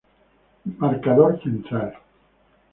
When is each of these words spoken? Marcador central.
Marcador 0.79 1.37
central. 1.43 1.91